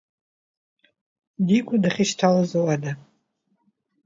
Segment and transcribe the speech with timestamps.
[1.45, 2.91] Дигәа дахьышьҭалоз ауада…